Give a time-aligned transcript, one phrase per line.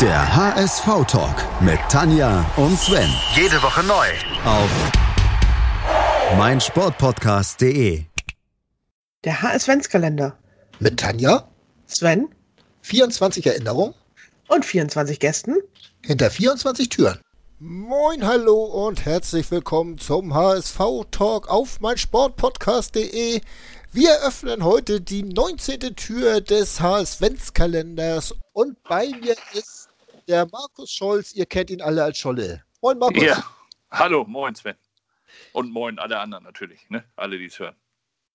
[0.00, 3.08] Der HSV-Talk mit Tanja und Sven.
[3.36, 4.06] Jede Woche neu.
[4.44, 4.68] Auf
[6.36, 8.02] meinsportpodcast.de.
[9.22, 10.36] Der HS-Kalender.
[10.80, 11.48] Mit Tanja,
[11.86, 12.28] Sven
[12.82, 13.94] 24 Erinnerungen
[14.48, 15.58] und 24 Gästen.
[16.04, 17.20] hinter 24 Türen.
[17.60, 23.40] Moin, hallo und herzlich willkommen zum HSV-Talk auf meinsportpodcast.de.
[23.92, 25.94] Wir öffnen heute die 19.
[25.94, 29.83] Tür des HS-Kalenders und bei mir ist
[30.28, 31.32] der Markus Scholz.
[31.32, 32.62] Ihr kennt ihn alle als Scholle.
[32.82, 33.22] Moin, Markus.
[33.22, 33.44] Ja,
[33.90, 34.76] hallo, moin Sven.
[35.52, 37.04] Und moin alle anderen natürlich, ne?
[37.16, 37.76] Alle, die es hören.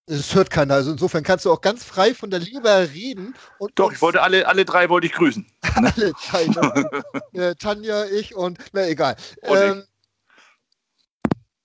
[0.07, 3.35] Es hört keiner, also insofern kannst du auch ganz frei von der Leber reden.
[3.59, 5.45] Und Doch, ich wollte alle, alle drei wollte ich grüßen.
[5.75, 6.73] alle Teilnehmer,
[7.33, 9.16] äh, Tanja, ich und, na egal.
[9.41, 9.58] Und.
[9.61, 9.83] Ähm,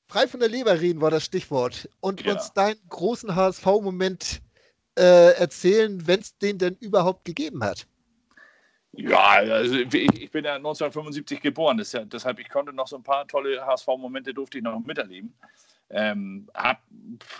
[0.09, 1.88] frei von der Leber reden war das Stichwort.
[2.01, 2.34] Und Ja.
[2.34, 4.43] uns deinen großen HSV-Moment
[4.98, 7.87] äh, erzählen, wenn es den denn überhaupt gegeben hat.
[8.97, 13.27] Ja, also ich, bin ja 1975 geboren, ja, deshalb ich konnte noch so ein paar
[13.27, 15.35] tolle HSV-Momente durfte ich noch miterleben.
[15.91, 16.80] Ähm, hab,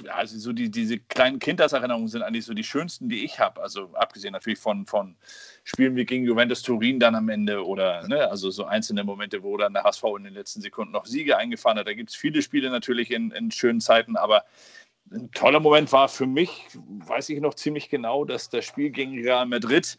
[0.09, 3.63] also so die, diese kleinen Kindheitserinnerungen sind eigentlich so die schönsten, die ich habe.
[3.63, 5.17] Also abgesehen natürlich von, von
[5.65, 9.57] Spielen wie gegen Juventus Turin dann am Ende oder ne, also so einzelne Momente, wo
[9.57, 11.87] dann der HSV in den letzten Sekunden noch Siege eingefahren hat.
[11.87, 14.45] Da gibt es viele Spiele natürlich in, in schönen Zeiten, aber
[15.11, 19.21] ein toller Moment war für mich, weiß ich noch ziemlich genau, dass das Spiel gegen
[19.21, 19.99] Real Madrid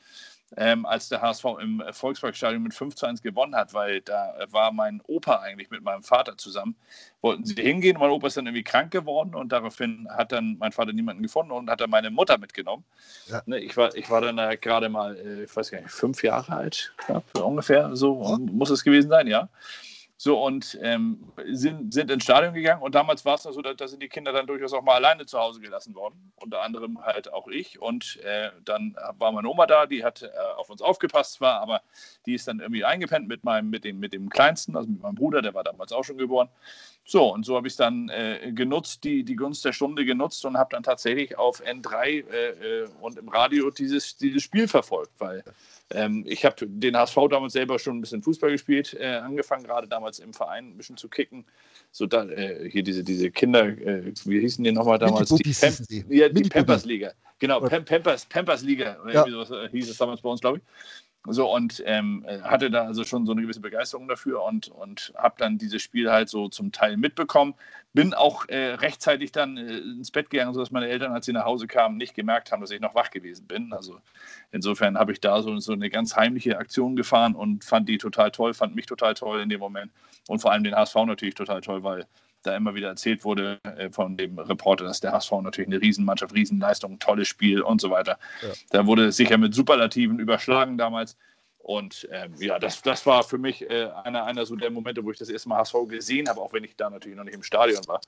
[0.58, 4.72] ähm, als der HSV im Volksparkstadion mit 5 zu 1 gewonnen hat, weil da war
[4.72, 6.76] mein Opa eigentlich mit meinem Vater zusammen.
[7.22, 10.72] Wollten sie hingehen, mein Opa ist dann irgendwie krank geworden und daraufhin hat dann mein
[10.72, 12.84] Vater niemanden gefunden und hat dann meine Mutter mitgenommen.
[13.28, 13.42] Ja.
[13.46, 16.24] Ne, ich, war, ich war dann da gerade mal, äh, ich weiß gar nicht, fünf
[16.24, 18.38] Jahre alt, knapp, ungefähr, so Ja.
[18.38, 19.50] muss es gewesen sein, ja.
[20.18, 24.02] So, und ähm, sind, sind ins Stadion gegangen und damals war es so, da, sind
[24.02, 26.32] die Kinder dann durchaus auch mal alleine zu Hause gelassen worden.
[26.38, 27.82] Unter anderem halt auch ich.
[27.82, 31.82] Und äh, dann war meine Oma da, die hat äh, auf uns aufgepasst zwar, aber
[32.26, 35.16] die ist dann irgendwie eingepennt mit meinem, mit dem, mit dem Kleinsten, also mit meinem
[35.16, 36.48] Bruder, der war damals auch schon geboren.
[37.08, 40.58] So, und so habe ich dann äh, genutzt, die, die Gunst der Stunde genutzt und
[40.58, 45.44] habe dann tatsächlich auf N3 äh, äh, und im Radio dieses, dieses Spiel verfolgt, weil
[45.92, 49.88] ähm, ich habe den HSV damals selber schon ein bisschen Fußball gespielt, äh, angefangen gerade
[49.88, 51.46] damals im Verein ein bisschen zu kicken.
[51.92, 55.30] So da, äh, hier diese, diese Kinder, äh, wie hießen die nochmal damals?
[55.30, 55.98] Die, sie.
[56.10, 56.50] ja, die Mini-Bubi.
[56.50, 57.12] Pampers-Liga.
[57.40, 59.26] Genau, Oder- Pam Pampers, Pampers-Liga, oder Ja.
[59.30, 60.64] sowas äh, hieß es damals bei uns, glaube ich.
[61.28, 65.14] So, und ähm, äh, hatte da also schon so eine gewisse Begeisterung dafür und, und
[65.18, 67.56] habe dann dieses Spiel halt so zum Teil mitbekommen.
[67.94, 71.46] Bin auch äh, rechtzeitig dann äh, ins Bett gegangen, sodass meine Eltern, als sie nach
[71.46, 73.74] Hause kamen, nicht gemerkt haben, dass ich noch wach gewesen bin.
[73.74, 74.00] Also
[74.52, 78.32] insofern habe ich da so, so eine ganz heimliche Aktion gefahren und fand die total
[78.32, 79.92] toll, fand mich total toll in dem Moment
[80.28, 82.06] und vor allem den HSV natürlich total toll, weil
[82.46, 86.34] da immer wieder erzählt wurde äh, von dem Reporter, dass der HSV natürlich eine Riesenmannschaft,
[86.34, 88.18] Riesenleistung, tolles Spiel und so weiter.
[88.42, 88.50] Ja.
[88.72, 91.18] Da wurde es sicher mit Superlativen überschlagen damals.
[91.58, 95.10] Und ähm, ja, das, das war für mich äh, einer, einer so der Momente, wo
[95.10, 97.42] ich das erste Mal HSV gesehen habe, auch wenn ich da natürlich noch nicht im
[97.42, 98.02] Stadion war.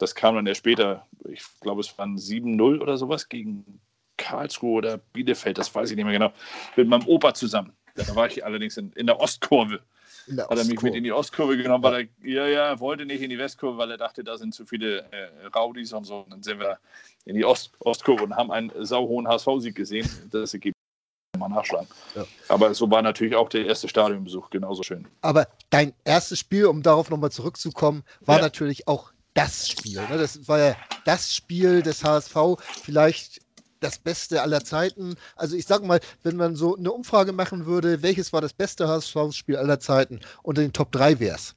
[0.00, 3.80] Das kam dann ja später, ich glaube, es waren 7-0 oder sowas gegen
[4.16, 6.32] Karlsruhe oder Bielefeld, das weiß ich nicht mehr genau,
[6.74, 7.72] mit meinem Opa zusammen.
[7.94, 9.80] Da war ich allerdings in, in der Ostkurve
[10.28, 13.30] hat er mich mit in die Ostkurve genommen, weil er, ja, ja, wollte nicht in
[13.30, 16.18] die Westkurve, weil er dachte, da sind zu viele äh, Rowdies und so.
[16.20, 16.78] Und dann sind wir
[17.24, 20.08] in die Ost Ostkurve und haben einen sauhohen HSV-Sieg gesehen.
[20.30, 20.74] Das ergibt
[21.38, 21.88] mal nachschlagen.
[22.14, 22.24] Ja.
[22.48, 25.06] Aber so war natürlich auch der erste Stadionbesuch genauso schön.
[25.20, 28.42] Aber dein erstes Spiel, um darauf nochmal zurückzukommen, war Ja.
[28.42, 30.00] natürlich auch das Spiel.
[30.08, 30.16] Ne?
[30.18, 32.36] Das war ja das Spiel des HSV,
[32.82, 33.40] vielleicht
[33.84, 35.14] das Beste aller Zeiten.
[35.36, 38.88] Also ich sag mal, wenn man so eine Umfrage machen würde, welches war das beste
[38.88, 41.54] HSV-Spiel aller Zeiten, unter den Top 3 wär's.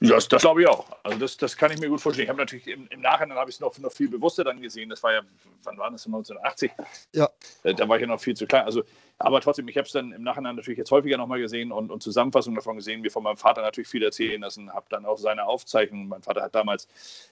[0.00, 0.84] Ja, das, das glaube ich auch.
[1.04, 2.24] Also das, das kann ich mir gut vorstellen.
[2.24, 4.88] Ich habe natürlich im, im Nachhinein habe ich es noch, noch viel bewusster dann gesehen.
[4.88, 5.20] Das war ja,
[5.62, 6.06] wann war das?
[6.06, 6.72] 1980?
[7.14, 7.28] Ja.
[7.62, 8.64] Äh, Da war ich ja noch viel zu klein.
[8.64, 8.82] Also,
[9.18, 12.02] aber trotzdem, ich habe es dann im Nachhinein natürlich jetzt häufiger nochmal gesehen und, und
[12.02, 15.46] Zusammenfassungen davon gesehen, mir von meinem Vater natürlich viel erzählen lassen, habe dann auch seine
[15.46, 16.08] Aufzeichnungen.
[16.08, 16.88] Mein Vater hat damals,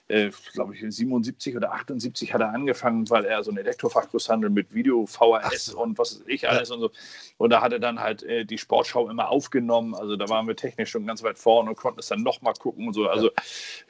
[0.07, 4.73] äh, glaube ich, 77 oder 78 hat er angefangen, weil er so einen Elektrofachgroßhandel mit
[4.73, 5.81] Video, VHS so.
[5.81, 6.91] und was weiß ich alles und so.
[7.37, 9.93] Und da hat er dann halt äh, die Sportschau immer aufgenommen.
[9.93, 12.87] Also da waren wir technisch schon ganz weit vorne und konnten es dann nochmal gucken
[12.87, 13.07] und so.
[13.07, 13.31] Also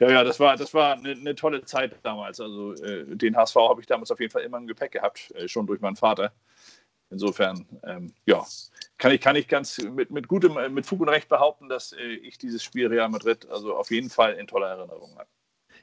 [0.00, 2.40] ja, ja, das war, das war eine, eine tolle Zeit damals.
[2.40, 5.46] Also äh, den HSV habe ich damals auf jeden Fall immer im Gepäck gehabt, äh,
[5.46, 6.32] schon durch meinen Vater.
[7.12, 8.44] Insofern, ähm, ja,
[8.96, 11.92] kann ich, kann ich ganz mit, mit gutem, äh, mit Fug und Recht behaupten, dass
[11.92, 15.28] äh, ich dieses Spiel Real Madrid also auf jeden Fall in toller Erinnerung habe.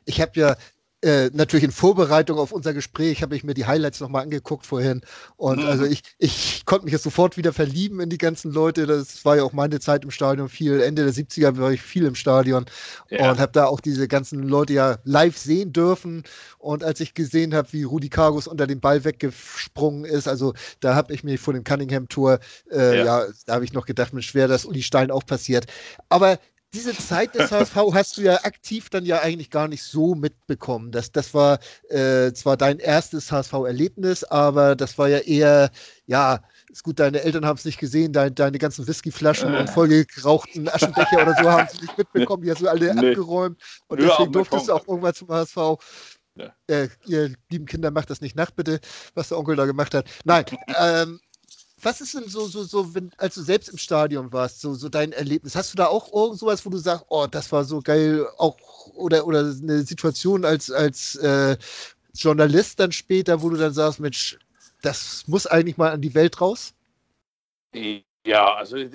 [0.06, 0.56] Ich habe ja
[1.02, 5.02] äh, natürlich in Vorbereitung auf unser Gespräch habe ich mir die Highlights nochmal angeguckt vorhin.
[5.38, 5.68] Und mhm.
[5.68, 8.86] also ich, ich konnte mich jetzt sofort wieder verlieben in die ganzen Leute.
[8.86, 10.82] Das war ja auch meine Zeit im Stadion viel.
[10.82, 12.66] Ende der 70er war ich viel im Stadion
[13.10, 13.32] ja.
[13.32, 16.24] und habe da auch diese ganzen Leute ja live sehen dürfen.
[16.58, 20.96] Und als ich gesehen habe, wie Rudi Kargus unter den Ball weggesprungen ist, also da
[20.96, 22.40] habe ich mir vor dem Cunningham-Tor,
[22.72, 23.06] äh, ja.
[23.06, 23.26] ja.
[23.46, 25.66] da habe ich noch gedacht, mir schwer, dass Uli Stein auch passiert.
[26.10, 26.40] Aber
[26.74, 30.92] diese Zeit des HSV hast du ja aktiv dann ja eigentlich gar nicht so mitbekommen.
[30.92, 35.72] Das, das war äh, zwar dein erstes HSV-Erlebnis, aber das war ja eher,
[36.06, 40.70] ja, ist gut, deine Eltern haben es nicht gesehen, dein, deine ganzen Whiskyflaschen und vollgerauchten
[40.70, 43.10] Aschenbecher oder so haben sie nicht mitbekommen, die hast du alle nee.
[43.10, 45.58] abgeräumt und ja, deswegen durftest du auch irgendwann zum HSV.
[46.36, 46.54] Ja.
[46.68, 48.80] Äh, ihr lieben Kinder, macht das nicht nach, bitte,
[49.14, 50.08] was der Onkel da gemacht hat.
[50.24, 50.46] Nein,
[50.80, 51.20] ähm,
[51.82, 54.90] was ist denn so, so, so, wenn, als du selbst im Stadion warst, so, so
[54.90, 55.56] dein Erlebnis?
[55.56, 58.58] Hast du da auch irgend sowas, wo du sagst, oh, das war so geil, auch
[58.96, 61.58] oder, oder eine Situation als, als äh,
[62.14, 64.38] Journalist dann später, wo du dann sagst, Mensch,
[64.82, 66.74] das muss eigentlich mal an die Welt raus?
[68.26, 68.88] Ja, also äh,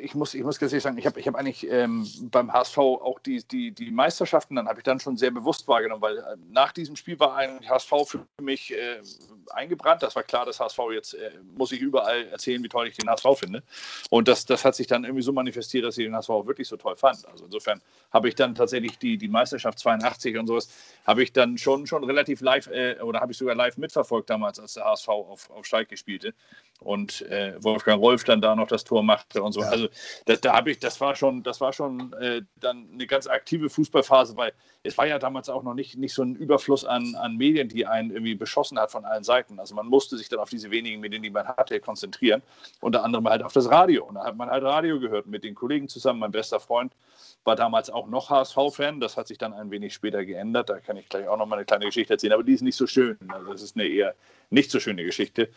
[0.00, 2.78] ich muss, ich muss ganz ehrlich sagen, ich habe ich hab eigentlich ähm, beim HSV
[2.78, 6.36] auch die, die, die Meisterschaften, dann habe ich dann schon sehr bewusst wahrgenommen, weil äh,
[6.48, 9.00] nach diesem Spiel war eigentlich HSV für mich äh,
[9.50, 10.02] eingebrannt.
[10.02, 13.08] Das war klar, dass HSV jetzt äh, muss ich überall erzählen, wie toll ich den
[13.08, 13.62] HSV finde.
[14.10, 16.68] Und das, das hat sich dann irgendwie so manifestiert, dass ich den HSV auch wirklich
[16.68, 17.26] so toll fand.
[17.28, 17.80] Also insofern
[18.12, 20.68] habe ich dann tatsächlich die, die Meisterschaft 82 und sowas,
[21.06, 24.58] habe ich dann schon, schon relativ live äh, oder habe ich sogar live mitverfolgt damals,
[24.58, 26.34] als der HSV auf, auf Schalke spielte
[26.80, 29.60] und äh, Wolfgang Rolf dann da noch das Tor machte und so.
[29.60, 29.68] Ja.
[29.68, 29.88] Also
[30.24, 33.68] das, da habe ich, das war schon, das war schon äh, dann eine ganz aktive
[33.68, 37.36] Fußballphase, weil es war ja damals auch noch nicht, nicht so ein Überfluss an, an
[37.36, 39.39] Medien, die einen irgendwie beschossen hat von allen Seiten.
[39.58, 42.42] Also man musste sich dann auf diese wenigen Medien, die man hatte, konzentrieren.
[42.80, 44.04] Unter anderem halt auf das Radio.
[44.04, 46.20] Und da hat man halt Radio gehört mit den Kollegen zusammen.
[46.20, 46.92] Mein bester Freund
[47.44, 49.00] war damals auch noch HSV-Fan.
[49.00, 50.68] Das hat sich dann ein wenig später geändert.
[50.68, 52.34] Da kann ich gleich auch noch mal eine kleine Geschichte erzählen.
[52.34, 53.18] Aber die ist nicht so schön.
[53.28, 54.14] Also das ist eine eher
[54.50, 55.48] nicht so schöne Geschichte.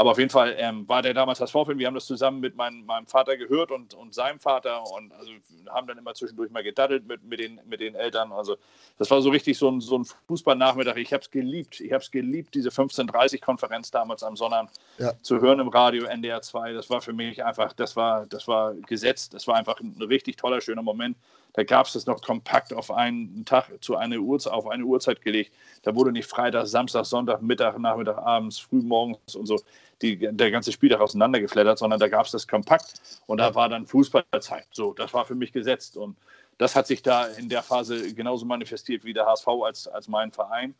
[0.00, 1.78] Aber auf jeden Fall ähm, war der damals das Vorfilm.
[1.78, 5.30] Wir haben das zusammen mit mein, meinem Vater gehört und, und seinem Vater und also
[5.68, 8.32] haben dann immer zwischendurch mal gedaddelt mit, mit, den, mit den Eltern.
[8.32, 8.56] Also
[8.96, 10.96] das war so richtig so ein, so ein Fußballnachmittag.
[10.96, 11.80] Ich habe es geliebt.
[11.80, 15.12] Ich habe es geliebt, diese 15.30-Konferenz damals am Sonnabend ja.
[15.20, 16.72] zu hören im Radio NDR 2.
[16.72, 19.34] Das war für mich einfach, das war, das war gesetzt.
[19.34, 21.18] Das war einfach ein richtig toller, schöner Moment.
[21.54, 25.22] Da gab es das noch kompakt auf einen Tag zu einer Uhrzeit, auf eine Uhrzeit
[25.22, 25.52] gelegt.
[25.82, 29.58] Da wurde nicht Freitag, Samstag, Sonntag, Mittag, Nachmittag, abends, früh morgens und so
[30.02, 32.94] die, der ganze Spieltag auseinandergeflattert, sondern da gab es das kompakt
[33.26, 34.66] und da war dann Fußballzeit.
[34.72, 36.16] So, das war für mich gesetzt und
[36.58, 40.30] das hat sich da in der Phase genauso manifestiert wie der HSV als, als mein
[40.30, 40.74] Verein.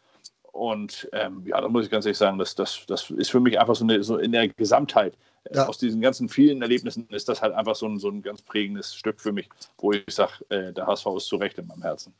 [0.52, 3.58] Und ähm, ja, da muss ich ganz ehrlich sagen, das, das, das ist für mich
[3.58, 5.14] einfach so, eine, so in der Gesamtheit
[5.52, 5.66] ja.
[5.66, 8.94] aus diesen ganzen vielen Erlebnissen ist das halt einfach so ein, so ein ganz prägendes
[8.94, 9.48] Stück für mich,
[9.78, 12.14] wo ich sage, äh, der HSV ist zu Recht in meinem Herzen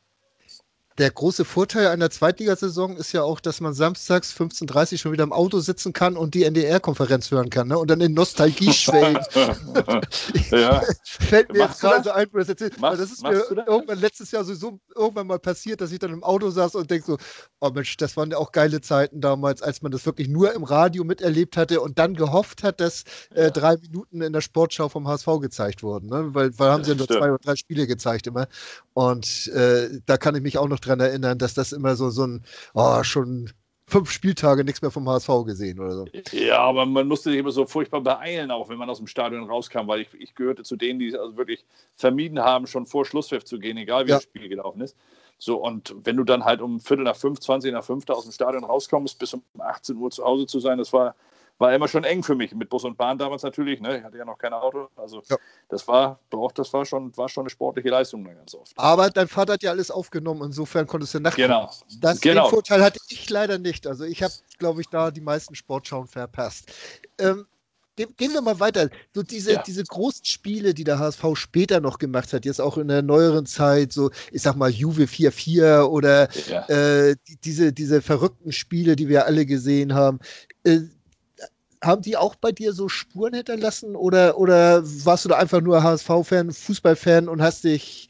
[1.01, 5.23] der große Vorteil einer Zweitligasaison ist ja auch, dass man samstags 15.30 Uhr schon wieder
[5.23, 7.79] im Auto sitzen kann und die NDR-Konferenz hören kann ne?
[7.79, 9.33] und dann in Nostalgie schwelgt.
[10.51, 10.83] ja.
[11.03, 12.79] Fällt mir Machst jetzt gerade so ein, das erzählt.
[12.79, 13.49] Machst, das ist mir das?
[13.67, 17.03] irgendwann letztes Jahr sowieso irgendwann mal passiert, dass ich dann im Auto saß und denke
[17.03, 17.17] so,
[17.61, 20.63] oh Mensch, das waren ja auch geile Zeiten damals, als man das wirklich nur im
[20.63, 25.07] Radio miterlebt hatte und dann gehofft hat, dass äh, drei Minuten in der Sportschau vom
[25.07, 26.09] HSV gezeigt wurden.
[26.09, 26.29] Ne?
[26.35, 28.47] Weil, weil haben sie ja nur zwei oder drei Spiele gezeigt immer.
[28.93, 32.25] Und äh, da kann ich mich auch noch dran erinnern, dass das immer so, so
[32.25, 32.43] ein,
[32.73, 33.51] oh, schon
[33.91, 36.05] fünf Spieltage nichts mehr vom HSV gesehen oder so.
[36.31, 39.43] Ja, aber man musste sich immer so furchtbar beeilen, auch wenn man aus dem Stadion
[39.43, 41.65] rauskam, weil ich, ich gehörte zu denen, die also wirklich
[41.97, 44.15] vermieden haben, schon vor Schlusspfiff zu gehen, egal wie ja.
[44.15, 44.95] das Spiel gelaufen ist.
[45.37, 48.31] So, und wenn du dann halt um Viertel nach fünf, 20 nach fünf aus dem
[48.31, 51.15] Stadion rauskommst, bis um 18 Uhr zu Hause zu sein, das war,
[51.61, 52.53] war immer schon eng für mich.
[52.53, 53.79] Mit Bus und Bahn damals natürlich.
[53.79, 53.99] Ne?
[53.99, 54.89] Ich hatte ja noch kein Auto.
[54.97, 55.37] Also ja.
[55.69, 58.73] das war doch, das war schon, war schon eine sportliche Leistung dann ganz oft.
[58.75, 61.37] Aber dein Vater hat ja alles aufgenommen, insofern konntest du nachts.
[61.37, 61.71] Genau.
[61.99, 62.47] Das genau.
[62.47, 63.87] Den Vorteil hatte ich leider nicht.
[63.87, 66.71] Also ich habe, glaube ich, da die meisten Sportschauen verpasst.
[67.19, 67.45] Ähm,
[67.95, 68.89] gehen wir mal weiter.
[69.13, 69.63] So diese, ja.
[69.63, 73.45] diese großen Spiele, die der HSV später noch gemacht hat, jetzt auch in der neueren
[73.45, 76.67] Zeit, so ich sag mal Juve 4-4 oder ja.
[76.69, 80.19] äh, die, diese, diese verrückten Spiele, die wir alle gesehen haben.
[80.63, 80.79] Äh,
[81.81, 85.81] haben die auch bei dir so Spuren hinterlassen oder, oder warst du da einfach nur
[85.83, 88.09] HSV-Fan, Fußballfan und hast dich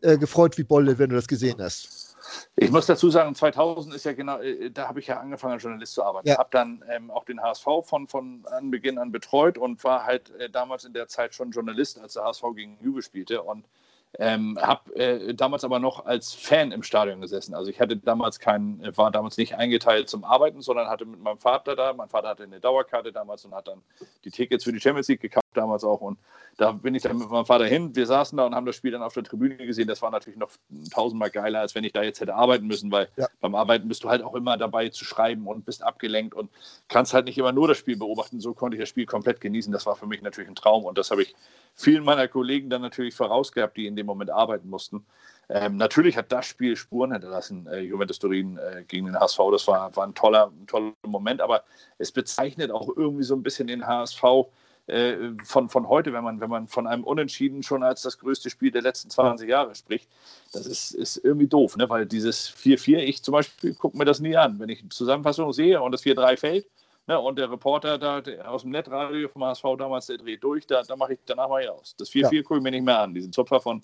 [0.00, 2.16] äh, gefreut wie Bolle, wenn du das gesehen hast?
[2.56, 5.62] Ich muss dazu sagen, 2000 ist ja genau, äh, da habe ich ja angefangen als
[5.62, 6.28] Journalist zu arbeiten.
[6.28, 6.38] Ja.
[6.38, 10.50] Habe dann ähm, auch den HSV von, von Anbeginn an betreut und war halt äh,
[10.50, 13.42] damals in der Zeit schon Journalist, als der HSV gegen Juve spielte.
[13.42, 13.64] Und
[14.18, 17.54] ähm, habe äh, damals aber noch als Fan im Stadion gesessen.
[17.54, 21.38] Also ich hatte damals keinen, war damals nicht eingeteilt zum Arbeiten, sondern hatte mit meinem
[21.38, 21.92] Vater da.
[21.92, 23.82] Mein Vater hatte eine Dauerkarte damals und hat dann
[24.24, 25.41] die Tickets für die Champions League gekauft.
[25.56, 26.00] Damals auch.
[26.00, 26.18] Und
[26.58, 27.94] da bin ich dann mit meinem Vater hin.
[27.96, 29.88] Wir saßen da und haben das Spiel dann auf der Tribüne gesehen.
[29.88, 30.50] Das war natürlich noch
[30.92, 33.26] tausendmal geiler, als wenn ich da jetzt hätte arbeiten müssen, weil ja.
[33.40, 36.50] beim Arbeiten bist du halt auch immer dabei zu schreiben und bist abgelenkt und
[36.88, 38.40] kannst halt nicht immer nur das Spiel beobachten.
[38.40, 39.72] So konnte ich das Spiel komplett genießen.
[39.72, 41.34] Das war für mich natürlich ein Traum und das habe ich
[41.74, 45.06] vielen meiner Kollegen dann natürlich vorausgehabt, die in dem Moment arbeiten mussten.
[45.48, 49.38] Ähm, natürlich hat das Spiel Spuren hinterlassen, äh, Juventus Turin äh, gegen den HSV.
[49.50, 51.64] Das war, war ein, toller, ein toller Moment, aber
[51.98, 54.22] es bezeichnet auch irgendwie so ein bisschen den HSV
[54.92, 58.50] äh, von, von heute, wenn man, wenn man von einem Unentschieden schon als das größte
[58.50, 60.08] Spiel der letzten 20 Jahre spricht.
[60.52, 61.88] Das ist, ist irgendwie doof, ne?
[61.88, 64.58] weil dieses 4-4, ich zum Beispiel gucke mir das nie an.
[64.58, 66.66] Wenn ich eine Zusammenfassung sehe und das 4-3 fällt,
[67.08, 70.68] Ne, und der Reporter da der aus dem Netradio vom HSV damals, der dreht durch,
[70.68, 71.96] da, da mache ich danach mal hier aus.
[71.96, 72.42] Das 4-4 ja.
[72.42, 73.12] gucke ich mir nicht mehr an.
[73.12, 73.82] Diesen Zupfer von,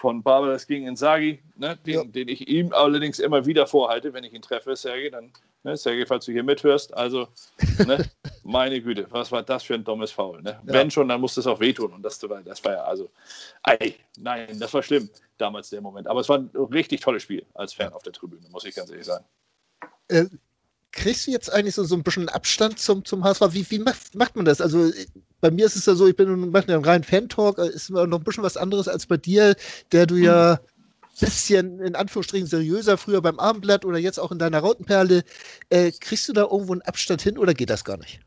[0.00, 2.04] von Barbaras gegen Insagi, ne, den, ja.
[2.04, 5.30] den, ich ihm allerdings immer wieder vorhalte, wenn ich ihn treffe, Sergej, dann,
[5.62, 7.28] ne, Sergej, falls du hier mithörst, also,
[7.86, 8.08] ne,
[8.42, 10.58] meine Güte, was war das für ein dummes Foul, ne?
[10.66, 10.72] Ja.
[10.72, 13.10] Wenn schon, dann musste es auch wehtun und das, das war ja, also,
[13.62, 17.44] ei, nein, das war schlimm, damals der Moment, aber es war ein richtig tolles Spiel
[17.52, 19.26] als Fan auf der Tribüne, muss ich ganz ehrlich sagen.
[20.08, 20.24] Äh,
[20.92, 23.42] kriegst du jetzt eigentlich so, so ein bisschen Abstand zum, zum HSV?
[23.50, 24.60] Wie, wie macht, macht man das?
[24.60, 24.90] Also
[25.40, 28.04] bei mir ist es ja so, ich bin ja ein rein Fan-Talk, äh, ist noch
[28.04, 29.54] ein bisschen was anderes als bei dir,
[29.92, 31.24] der du ja ein mhm.
[31.24, 35.22] bisschen in Anführungsstrichen seriöser früher beim Abendblatt oder jetzt auch in deiner Rautenperle.
[35.70, 38.20] Äh, kriegst du da irgendwo einen Abstand hin oder geht das gar nicht?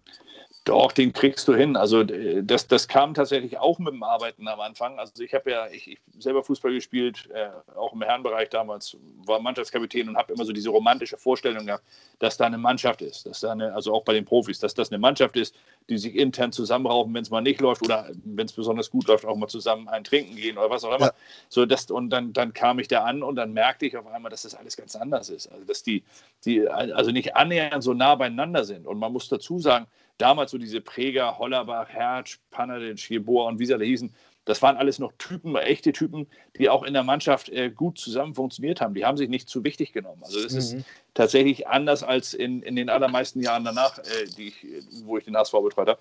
[0.66, 1.76] Doch, den kriegst du hin.
[1.76, 4.98] Also das, das kam tatsächlich auch mit dem Arbeiten am Anfang.
[4.98, 9.42] Also ich habe ja ich, ich selber Fußball gespielt, äh, auch im Herrenbereich damals, war
[9.42, 11.84] Mannschaftskapitän und habe immer so diese romantische Vorstellung gehabt,
[12.20, 14.90] dass da eine Mannschaft ist, dass da eine, also auch bei den Profis, dass das
[14.90, 15.54] eine Mannschaft ist,
[15.90, 19.26] die sich intern zusammenraufen, wenn es mal nicht läuft oder wenn es besonders gut läuft,
[19.26, 21.08] auch mal zusammen ein Trinken gehen oder was auch immer.
[21.08, 21.14] Ja.
[21.50, 24.32] So, das, und dann, dann kam ich da an und dann merkte ich auf einmal,
[24.32, 25.52] dass das alles ganz anders ist.
[25.52, 26.04] Also dass die,
[26.46, 28.88] die also nicht annähernd so nah beieinander sind.
[28.88, 33.66] Und man muss dazu sagen, damals so diese Präger, Hollerbach, Hertz, Panadic, Jeboa und wie
[33.66, 34.14] sie alle hießen,
[34.46, 36.28] das waren alles noch Typen, echte Typen,
[36.58, 38.94] die auch in der Mannschaft äh, gut zusammen funktioniert haben.
[38.94, 40.22] Die haben sich nicht zu wichtig genommen.
[40.24, 40.60] Also das mhm.
[40.60, 44.66] ist tatsächlich anders als in, in den allermeisten Jahren danach, äh, ich,
[45.06, 46.00] wo ich den HSV betreut habe.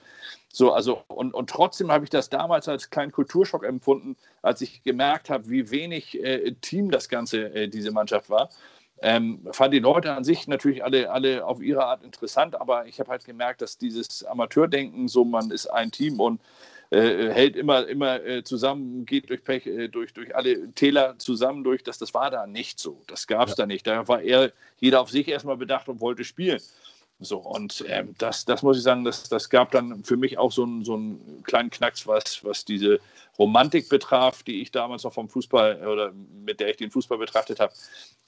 [0.52, 4.82] So, also, und, und trotzdem habe ich das damals als kleinen Kulturschock empfunden, als ich
[4.82, 8.50] gemerkt habe, wie wenig äh, Team das Ganze, äh, diese Mannschaft war.
[9.02, 13.00] Ähm, fand die Leute an sich natürlich alle, alle auf ihre Art interessant, aber ich
[13.00, 16.40] habe halt gemerkt, dass dieses Amateurdenken, so man ist ein Team und
[16.90, 21.64] äh, hält immer, immer äh, zusammen, geht durch, Pech, äh, durch, durch alle Täler zusammen
[21.64, 23.00] durch, dass das war da nicht so.
[23.06, 23.62] Das gab es ja.
[23.62, 23.86] da nicht.
[23.86, 26.60] Da war eher jeder auf sich erstmal bedacht und wollte spielen.
[27.24, 30.52] So, und ähm, das, das muss ich sagen, das, das gab dann für mich auch
[30.52, 33.00] so einen, so einen kleinen Knacks, was, was diese
[33.38, 36.12] Romantik betraf, die ich damals noch vom Fußball oder
[36.44, 37.72] mit der ich den Fußball betrachtet habe.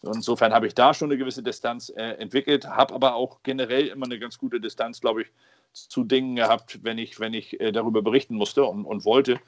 [0.02, 4.06] Insofern habe ich da schon eine gewisse Distanz äh, entwickelt, habe aber auch generell immer
[4.06, 5.28] eine ganz gute Distanz, glaube ich,
[5.72, 9.40] zu Dingen gehabt, wenn ich, wenn ich äh, darüber berichten musste und, und wollte.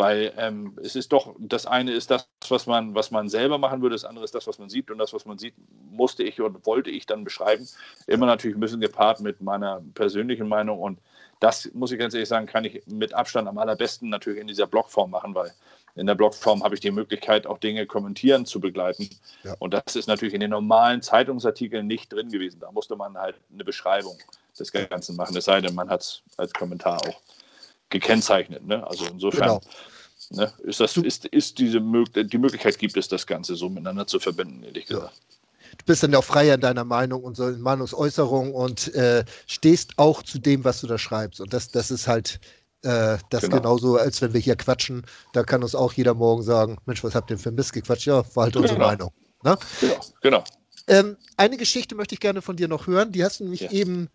[0.00, 3.82] Weil ähm, es ist doch, das eine ist das, was man, was man selber machen
[3.82, 4.90] würde, das andere ist das, was man sieht.
[4.90, 5.52] Und das, was man sieht,
[5.90, 7.68] musste ich und wollte ich dann beschreiben.
[8.06, 10.78] Immer natürlich ein bisschen gepaart mit meiner persönlichen Meinung.
[10.78, 11.00] Und
[11.38, 14.66] das, muss ich ganz ehrlich sagen, kann ich mit Abstand am allerbesten natürlich in dieser
[14.66, 15.52] Blogform machen, weil
[15.96, 19.10] in der Blogform habe ich die Möglichkeit, auch Dinge kommentieren zu begleiten.
[19.44, 19.54] Ja.
[19.58, 22.58] Und das ist natürlich in den normalen Zeitungsartikeln nicht drin gewesen.
[22.60, 24.16] Da musste man halt eine Beschreibung
[24.58, 25.36] des Ganzen machen.
[25.36, 27.20] Es sei denn, man hat es als Kommentar auch
[27.90, 28.66] gekennzeichnet.
[28.66, 28.86] Ne?
[28.86, 29.60] Also insofern
[30.28, 30.44] genau.
[30.44, 34.18] ne, ist das, ist, ist diese die Möglichkeit gibt es, das Ganze so miteinander zu
[34.18, 35.12] verbinden, ehrlich gesagt.
[35.14, 35.36] Ja.
[35.78, 39.24] Du bist dann ja auch freier in deiner Meinung und so in Meinungsäußerung und äh,
[39.46, 41.40] stehst auch zu dem, was du da schreibst.
[41.40, 42.40] Und das, das ist halt
[42.82, 43.58] äh, das genau.
[43.58, 45.06] genauso, als wenn wir hier quatschen.
[45.32, 48.06] Da kann uns auch jeder morgen sagen: Mensch, was habt ihr für ein Mist gequatscht?
[48.06, 48.86] Ja, war halt unsere genau.
[48.86, 49.12] Meinung.
[49.44, 49.56] Ne?
[49.80, 50.00] Genau.
[50.22, 50.44] genau.
[50.86, 53.12] Ähm, eine Geschichte möchte ich gerne von dir noch hören.
[53.12, 53.70] Die hast du nämlich ja.
[53.70, 54.08] eben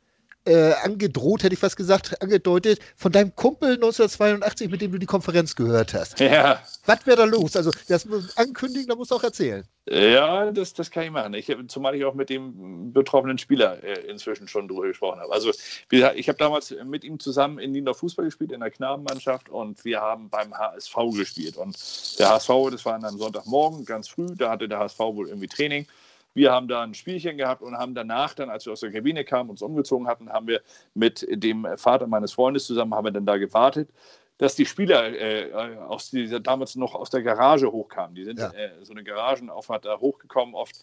[0.46, 5.06] äh, angedroht, hätte ich fast gesagt, angedeutet, von deinem Kumpel 1982, mit dem du die
[5.06, 6.20] Konferenz gehört hast.
[6.20, 6.62] Ja.
[6.86, 7.56] Was wäre da los?
[7.56, 9.64] Also, das muss ankündigen, da musst du auch erzählen.
[9.88, 11.34] Ja, das, das kann ich machen.
[11.34, 15.32] Ich, zumal ich auch mit dem betroffenen Spieler äh, inzwischen schon drüber gesprochen habe.
[15.32, 15.52] Also,
[15.92, 20.02] ich habe damals mit ihm zusammen in Niendorf Fußball gespielt, in der Knabenmannschaft, und wir
[20.02, 21.58] haben beim HSV gespielt.
[21.58, 21.76] Und
[22.20, 25.88] der HSV, das war dann Sonntagmorgen, ganz früh, da hatte der HSV wohl irgendwie Training.
[26.36, 29.24] Wir haben da ein Spielchen gehabt und haben danach dann, als wir aus der Kabine
[29.24, 30.62] kamen, uns umgezogen hatten, haben wir
[30.94, 33.90] mit dem Vater meines Freundes zusammen, haben wir dann da gewartet,
[34.38, 38.16] dass die Spieler äh, aus dieser, damals noch aus der Garage hochkamen.
[38.16, 38.52] Die sind ja.
[38.52, 40.76] äh, so eine Garagenauffahrt da hochgekommen oft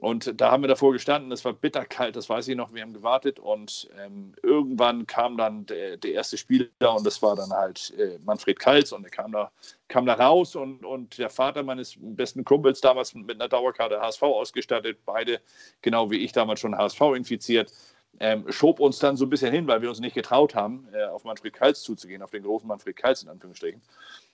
[0.00, 2.92] und da haben wir davor gestanden, es war bitterkalt, das weiß ich noch, wir haben
[2.92, 7.92] gewartet und ähm, irgendwann kam dann der, der, erste Spieler und das war dann halt
[7.98, 9.50] äh, Manfred Kalz und er kam da,
[9.88, 14.22] kam da raus und, und der Vater meines besten Kumpels damals mit einer Dauerkarte HSV
[14.22, 15.40] ausgestattet, beide
[15.82, 17.72] genau wie ich damals schon HSV infiziert.
[18.20, 21.06] ähm, schob uns dann so ein bisschen hin, weil wir uns nicht getraut haben, äh,
[21.06, 23.82] auf Manfred Kals zuzugehen, auf den großen Manfred Kals in Anführungsstrichen.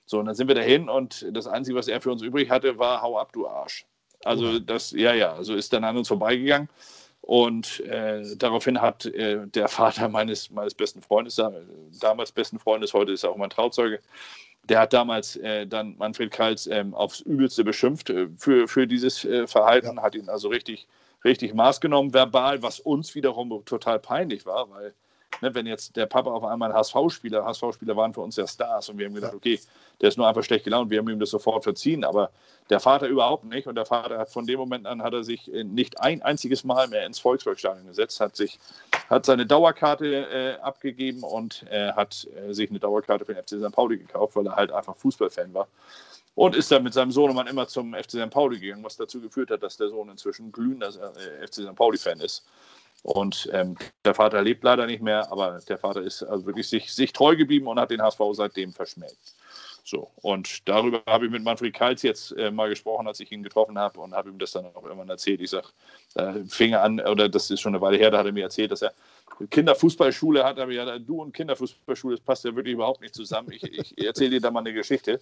[0.04, 2.78] So, und dann sind wir dahin und das Einzige, was er für uns übrig hatte,
[2.78, 3.86] war Hau ab, du Arsch.
[4.24, 6.68] Also das, ja, ja, also ist dann an uns vorbeigegangen.
[7.20, 11.40] Und äh, daraufhin hat äh, der Vater meines, meines besten Freundes,
[12.00, 14.00] damals besten Freundes, heute ist er auch mein Trauzeuge,
[14.68, 19.24] der hat damals äh, dann Manfred Kals ähm, aufs Übelste beschimpft äh, für, für dieses
[19.24, 20.02] äh, Verhalten, ja.
[20.02, 20.86] hat ihn also richtig,
[21.24, 24.94] richtig Maß genommen, verbal, was uns wiederum total peinlich war, weil
[25.40, 28.88] ne, wenn jetzt der Papa auf einmal ein HSV-Spieler, HSV-Spieler waren für uns ja Stars
[28.88, 29.60] und wir haben gedacht, okay,
[30.00, 32.30] der ist nur einfach schlecht gelaunt, wir haben ihm das sofort verziehen, aber
[32.70, 35.52] der Vater überhaupt nicht und der Vater hat von dem Moment an hat er sich
[35.52, 38.58] äh, nicht ein einziges Mal mehr ins Volkswagenstadion gesetzt, hat sich
[39.08, 43.58] hat seine Dauerkarte äh, abgegeben und äh, hat äh, sich eine Dauerkarte für den FC
[43.58, 43.72] St.
[43.72, 45.68] Pauli gekauft, weil er halt einfach Fußballfan war
[46.34, 48.30] und ist dann mit seinem Sohnemann immer zum FC St.
[48.30, 51.74] Pauli gegangen, was dazu geführt hat, dass der Sohn inzwischen glühender äh, FC St.
[51.74, 52.44] Pauli-Fan ist.
[53.04, 56.90] Und ähm, der Vater lebt leider nicht mehr, aber der Vater ist also wirklich sich,
[56.90, 59.18] sich treu geblieben und hat den HSV seitdem verschmäht.
[59.84, 63.42] So, und darüber habe ich mit Manfred Kals jetzt äh, mal gesprochen, als ich ihn
[63.42, 65.42] getroffen habe und habe ihm das dann auch irgendwann erzählt.
[65.42, 65.68] Ich sage,
[66.14, 68.44] da fing er an, oder das ist schon eine Weile her, da hat er mir
[68.44, 68.94] erzählt, dass er
[69.50, 73.52] Kinderfußballschule hat, aber ja, du und Kinderfußballschule, das passt ja wirklich überhaupt nicht zusammen.
[73.52, 75.20] Ich, ich erzähle dir da mal eine Geschichte.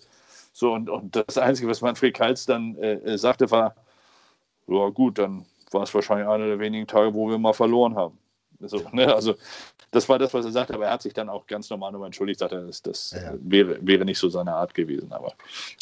[0.52, 3.74] So, und, und das Einzige, was Manfred Kals dann äh, sagte, war,
[4.68, 8.18] ja gut, dann war es wahrscheinlich einer der wenigen Tage, wo wir mal verloren haben.
[8.60, 9.12] So, ne?
[9.12, 9.34] Also
[9.90, 12.06] das war das, was er sagte, aber er hat sich dann auch ganz normal nochmal
[12.06, 13.34] entschuldigt, sagte, das, das ja.
[13.40, 15.12] wäre, wäre nicht so seine Art gewesen.
[15.12, 15.34] Aber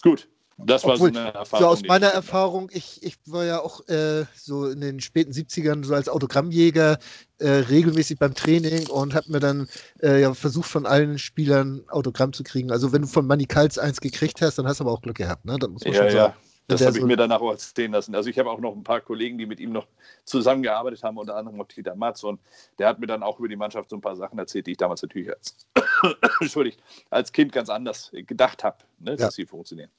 [0.03, 0.29] gut,
[0.67, 1.65] das war Obwohl, so eine Erfahrung.
[1.65, 5.85] So aus meiner Erfahrung, ich, ich war ja auch äh, so in den späten 70ern
[5.85, 6.99] so als Autogrammjäger
[7.39, 9.69] äh, regelmäßig beim Training und habe mir dann
[10.03, 12.71] äh, ja, versucht, von allen Spielern Autogramm zu kriegen.
[12.71, 15.17] Also wenn du von Manny Kals eins gekriegt hast, dann hast du aber auch Glück
[15.17, 15.45] gehabt.
[15.45, 15.57] Ne?
[15.59, 16.35] Das muss man ja, schon sagen.
[16.71, 18.15] Das habe ich mir danach auch erzählen lassen.
[18.15, 19.87] Also ich habe auch noch ein paar Kollegen, die mit ihm noch
[20.25, 22.23] zusammengearbeitet haben, unter anderem auch Dieter Matz.
[22.23, 22.41] Und
[22.79, 24.77] der hat mir dann auch über die Mannschaft so ein paar Sachen erzählt, die ich
[24.77, 25.67] damals natürlich als,
[27.11, 29.31] als Kind ganz anders gedacht habe, ne, dass ja.
[29.31, 29.91] sie funktionieren.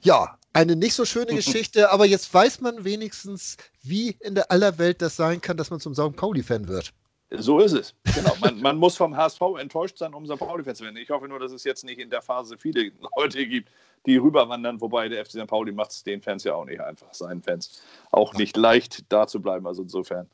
[0.00, 4.78] Ja, eine nicht so schöne Geschichte, aber jetzt weiß man wenigstens, wie in der aller
[4.78, 6.16] Welt das sein kann, dass man zum St.
[6.16, 6.92] Pauli-Fan wird.
[7.30, 7.94] So ist es.
[8.14, 8.34] Genau.
[8.40, 10.38] Man, man, muss vom HSV enttäuscht sein, um St.
[10.38, 10.96] Pauli-Fan zu werden.
[10.96, 13.70] Ich hoffe nur, dass es jetzt nicht in der Phase viele Leute gibt,
[14.06, 15.46] die rüberwandern, wobei der FC St.
[15.46, 17.82] Pauli macht es den Fans ja auch nicht einfach, seinen Fans
[18.12, 19.66] auch nicht leicht da zu bleiben.
[19.66, 20.28] Also insofern.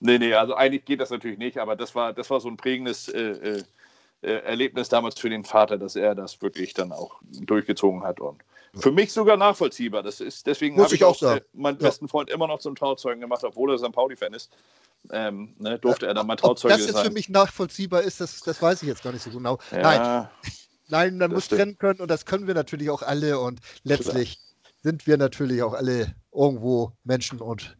[0.00, 2.56] Nee, nee, also eigentlich geht das natürlich nicht, aber das war, das war so ein
[2.56, 3.62] prägendes äh, äh,
[4.22, 8.42] äh Erlebnis damals für den Vater, dass er das wirklich dann auch durchgezogen hat und
[8.74, 10.02] für mich sogar nachvollziehbar.
[10.02, 11.88] Das ist, deswegen habe ich auch, auch meinen ja.
[11.88, 13.92] besten Freund immer noch zum Trauzeugen gemacht, obwohl er St.
[13.92, 14.50] Pauli-Fan ist.
[15.10, 16.86] Ähm, ne, durfte er dann mal Trauzeuge sein.
[16.86, 19.58] Dass das für mich nachvollziehbar ist, das, das weiß ich jetzt gar nicht so genau.
[19.70, 19.80] Ja.
[19.82, 20.28] Nein.
[20.88, 24.72] Nein, man muss trennen können und das können wir natürlich auch alle und letztlich Klar.
[24.82, 27.78] sind wir natürlich auch alle irgendwo Menschen und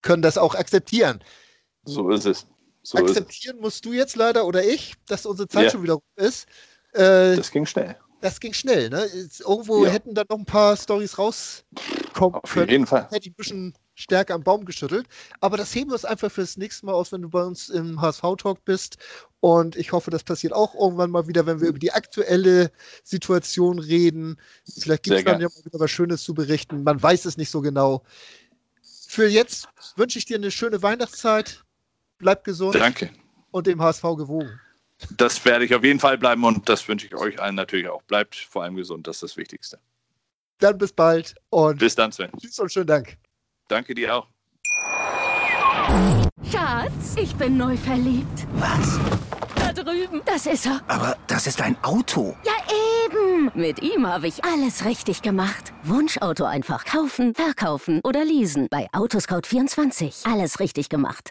[0.00, 1.22] können das auch akzeptieren.
[1.84, 2.46] So ist es.
[2.82, 5.70] So akzeptieren ist musst du jetzt leider oder ich, dass unsere Zeit ja.
[5.70, 6.46] schon wieder rum ist.
[6.92, 7.96] Äh, das ging schnell.
[8.20, 9.06] Das ging schnell, ne?
[9.40, 9.90] Irgendwo ja.
[9.90, 12.64] hätten da noch ein paar Stories rauskommen Auf können.
[12.64, 13.08] Auf jeden Fall.
[13.10, 15.06] Hätte ich ein bisschen stärker am Baum geschüttelt.
[15.40, 18.00] Aber das heben wir uns einfach fürs nächste Mal aus, wenn du bei uns im
[18.00, 18.98] HSV-Talk bist.
[19.40, 22.70] Und ich hoffe, das passiert auch irgendwann mal wieder, wenn wir über die aktuelle
[23.02, 24.38] Situation reden.
[24.78, 26.84] Vielleicht gibt es dann ja mal wieder was Schönes zu berichten.
[26.84, 28.02] Man weiß es nicht so genau.
[29.08, 31.64] Für jetzt wünsche ich dir eine schöne Weihnachtszeit.
[32.18, 32.74] Bleib gesund.
[32.74, 33.10] Danke.
[33.50, 34.60] Und dem HSV gewogen.
[35.16, 38.02] Das werde ich auf jeden Fall bleiben und das wünsche ich euch allen natürlich auch.
[38.02, 39.78] Bleibt vor allem gesund, das ist das Wichtigste.
[40.58, 42.30] Dann bis bald und bis dann, Sven.
[42.40, 43.18] Tschüss und schönen Dank.
[43.68, 44.28] Danke dir auch.
[46.50, 48.46] Schatz, ich bin neu verliebt.
[48.54, 48.98] Was?
[49.54, 50.22] Da drüben.
[50.24, 50.80] Das ist er.
[50.88, 52.36] Aber das ist ein Auto.
[52.44, 52.52] Ja,
[53.04, 53.50] eben.
[53.54, 55.72] Mit ihm habe ich alles richtig gemacht.
[55.82, 58.68] Wunschauto einfach kaufen, verkaufen oder leasen.
[58.70, 60.30] Bei Autoscout24.
[60.30, 61.30] Alles richtig gemacht.